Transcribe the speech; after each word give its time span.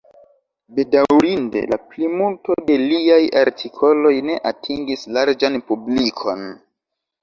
Bedaŭrinde, 0.77 1.61
la 1.73 1.79
plimulto 1.91 2.57
de 2.71 2.79
liaj 2.87 3.21
artikoloj 3.45 4.17
ne 4.33 4.43
atingis 4.55 5.09
larĝan 5.17 5.65
publikon. 5.73 6.49